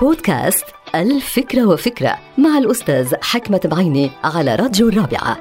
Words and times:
بودكاست 0.00 0.64
الفكرة 0.94 1.66
وفكرة 1.66 2.18
مع 2.38 2.58
الأستاذ 2.58 3.14
حكمة 3.22 3.60
بعيني 3.64 4.10
على 4.24 4.54
راديو 4.54 4.88
الرابعة. 4.88 5.38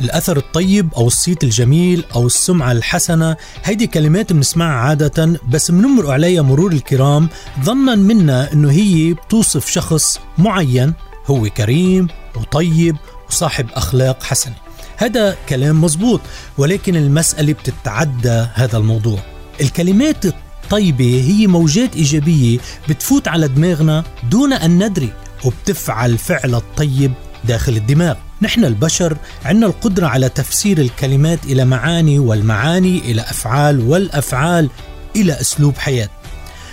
الأثر 0.00 0.36
الطيب 0.36 0.94
أو 0.94 1.06
الصيت 1.06 1.44
الجميل 1.44 2.04
أو 2.14 2.26
السمعة 2.26 2.72
الحسنة 2.72 3.36
هيدي 3.64 3.86
كلمات 3.86 4.32
بنسمعها 4.32 4.88
عادة 4.88 5.40
بس 5.48 5.70
بنمر 5.70 6.10
عليها 6.10 6.42
مرور 6.42 6.72
الكرام 6.72 7.28
ظنا 7.60 7.94
منا 7.94 8.52
أنه 8.52 8.70
هي 8.70 9.14
بتوصف 9.14 9.70
شخص 9.70 10.20
معين 10.38 10.94
هو 11.26 11.48
كريم 11.48 12.08
وطيب 12.36 12.96
وصاحب 13.28 13.66
أخلاق 13.74 14.22
حسنة. 14.22 14.54
هذا 14.96 15.36
كلام 15.48 15.80
مزبوط 15.84 16.20
ولكن 16.58 16.96
المسألة 16.96 17.52
بتتعدى 17.52 18.46
هذا 18.54 18.78
الموضوع. 18.78 19.18
الكلمات 19.60 20.24
الطيبة 20.64 21.24
هي 21.28 21.46
موجات 21.46 21.96
إيجابية 21.96 22.58
بتفوت 22.88 23.28
على 23.28 23.48
دماغنا 23.48 24.04
دون 24.30 24.52
أن 24.52 24.84
ندري 24.84 25.12
وبتفعل 25.44 26.18
فعل 26.18 26.54
الطيب 26.54 27.12
داخل 27.44 27.76
الدماغ. 27.76 28.14
نحن 28.42 28.64
البشر 28.64 29.16
عندنا 29.44 29.66
القدرة 29.66 30.06
على 30.06 30.28
تفسير 30.28 30.78
الكلمات 30.78 31.44
إلى 31.44 31.64
معاني 31.64 32.18
والمعاني 32.18 32.98
إلى 32.98 33.22
أفعال 33.22 33.80
والأفعال 33.80 34.70
إلى 35.16 35.40
أسلوب 35.40 35.76
حياة. 35.76 36.08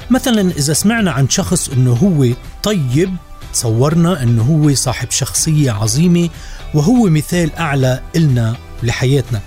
مثلا 0.09 0.51
إذا 0.51 0.73
سمعنا 0.73 1.11
عن 1.11 1.29
شخص 1.29 1.69
أنه 1.69 1.93
هو 1.93 2.33
طيب 2.63 3.15
تصورنا 3.53 4.23
أنه 4.23 4.43
هو 4.43 4.75
صاحب 4.75 5.11
شخصية 5.11 5.71
عظيمة 5.71 6.29
وهو 6.73 7.09
مثال 7.09 7.55
أعلى 7.55 8.01
إلنا 8.15 8.55
لحياتنا. 8.83 9.41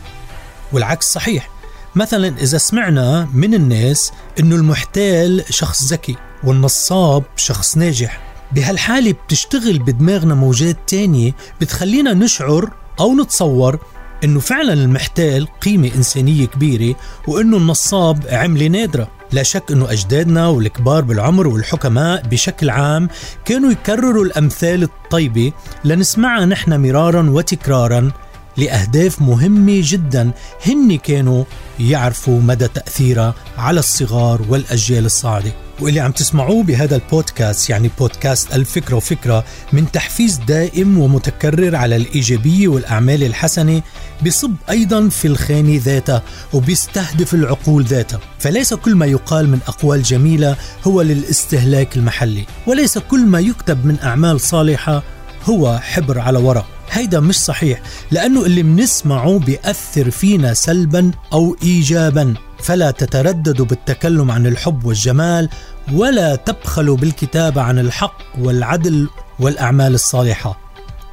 والعكس 0.73 1.13
صحيح 1.13 1.54
مثلا 1.97 2.29
إذا 2.39 2.59
سمعنا 2.59 3.29
من 3.35 3.55
الناس 3.55 4.13
أنه 4.41 4.57
المحتال 4.57 5.45
شخص 5.51 5.93
ذكي 5.93 6.17
والنصاب 6.45 7.25
شخص 7.37 7.77
ناجح. 7.77 8.21
بهالحالة 8.53 9.13
بتشتغل 9.13 9.79
بدماغنا 9.79 10.35
موجات 10.35 10.77
تانية 10.87 11.33
بتخلينا 11.61 12.15
نشعر 12.15 12.71
أو 13.01 13.15
نتصور 13.15 13.79
إنه 14.25 14.41
فعلا 14.41 14.73
المحتال 14.73 15.49
قيمة 15.61 15.91
إنسانية 15.97 16.47
كبيرة 16.47 16.97
وإنه 17.29 17.57
النصاب 17.57 18.25
عملة 18.31 18.67
نادرة. 18.67 19.09
لا 19.33 19.43
شك 19.43 19.73
إنه 19.73 19.93
أجدادنا 19.93 20.49
والكبار 20.49 21.03
بالعمر 21.03 21.49
والحكماء 21.49 22.23
بشكل 22.23 22.71
عام 22.71 23.09
كانوا 23.45 23.71
يكرروا 23.71 24.25
الأمثال 24.25 24.83
الطيبة 24.83 25.53
لنسمعها 25.85 26.47
نحن 26.47 26.81
مرارا 26.81 27.31
وتكرارا 27.31 28.13
لأهداف 28.57 29.23
مهمة 29.23 29.81
جدا 29.85 30.31
هن 30.67 30.97
كانوا 30.97 31.45
يعرفوا 31.81 32.41
مدى 32.41 32.69
تاثيرها 32.69 33.35
على 33.59 33.81
الصغار 33.81 34.43
والأجيال 34.49 35.05
الصاعدة. 35.05 35.53
واللي 35.81 36.01
عم 36.01 36.13
تسمعوه 36.13 36.63
بهذا 36.63 36.97
البودكاست 36.97 37.71
يعني 37.71 37.91
بودكاست 37.99 38.55
الفكرة 38.55 38.97
وفكرة 38.97 39.45
من 39.73 39.91
تحفيز 39.93 40.37
دائم 40.37 40.99
ومتكرر 40.99 41.77
على 41.77 41.97
الإيجابية 41.97 42.69
والأعمال 42.69 43.23
الحسنة 43.23 43.83
بصب 44.27 44.53
أيضا 44.71 45.09
في 45.09 45.29
الخانة 45.29 45.81
ذاتها 45.85 46.23
وبيستهدف 46.53 47.35
العقول 47.35 47.85
ذاتها. 47.85 48.21
فليس 48.39 48.75
كل 48.75 48.95
ما 48.95 49.07
يقال 49.07 49.49
من 49.49 49.59
أقوال 49.67 50.03
جميلة 50.03 50.57
هو 50.85 51.03
للاستهلاك 51.03 51.97
المحلي 51.97 52.45
وليس 52.67 52.99
كل 52.99 53.27
ما 53.27 53.41
يكتب 53.41 53.87
من 53.87 53.99
أعمال 54.03 54.41
صالحة 54.41 55.03
هو 55.45 55.79
حبر 55.79 56.19
على 56.19 56.39
ورق. 56.39 56.74
هيدا 56.91 57.21
مش 57.21 57.41
صحيح 57.41 57.83
لأنه 58.11 58.47
اللي 58.47 58.63
منسمعه 58.63 59.39
بيأثر 59.39 60.11
فينا 60.11 60.55
سلبا 60.55 61.11
أو 61.33 61.57
إيجابا. 61.63 62.35
فلا 62.59 62.91
تترددوا 62.91 63.67
بالتكلم 63.67 64.31
عن 64.31 64.47
الحب 64.47 64.85
والجمال 64.85 65.49
ولا 65.93 66.37
تبخلوا 66.37 66.97
بالكتابة 66.97 67.63
عن 67.63 67.79
الحق 67.79 68.19
والعدل 68.39 69.09
والأعمال 69.41 69.95
الصالحة. 69.95 70.59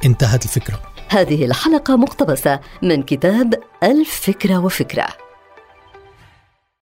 انتهت 0.04 0.44
الفكرة. 0.44 0.80
هذه 1.08 1.44
الحلقة 1.44 1.96
مقتبسة 1.96 2.60
من 2.82 3.02
كتاب 3.02 3.54
الفكرة 3.82 4.58
وفكرة. 4.58 5.21